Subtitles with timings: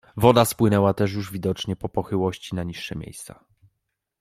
[0.17, 3.45] Woda spłynęła też już widocznie po pochyłości na niższe miejsca.